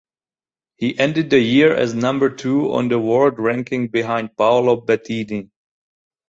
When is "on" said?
2.73-2.87